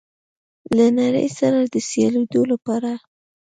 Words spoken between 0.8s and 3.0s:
نړۍ سره د سیالېدو لپاره